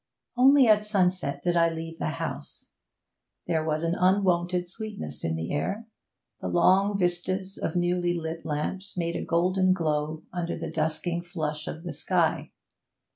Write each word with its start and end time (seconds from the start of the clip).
Only 0.35 0.65
at 0.65 0.83
sunset 0.83 1.43
did 1.43 1.55
I 1.55 1.69
leave 1.69 1.99
the 1.99 2.09
house. 2.17 2.71
There 3.45 3.63
was 3.63 3.83
an 3.83 3.93
unwonted 3.93 4.67
sweetness 4.67 5.23
in 5.23 5.35
the 5.35 5.53
air; 5.53 5.85
the 6.39 6.47
long 6.47 6.97
vistas 6.97 7.59
of 7.59 7.75
newly 7.75 8.15
lit 8.15 8.43
lamps 8.43 8.97
made 8.97 9.15
a 9.15 9.23
golden 9.23 9.73
glow 9.73 10.23
under 10.33 10.57
the 10.57 10.71
dusking 10.71 11.21
flush 11.21 11.67
of 11.67 11.83
the 11.83 11.93
sky. 11.93 12.49